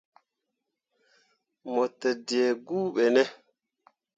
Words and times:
Mo 1.71 1.83
te 1.99 2.09
dǝǝ 2.27 2.45
guu 2.65 2.85
ɓe 2.95 3.05
ne? 3.15 3.23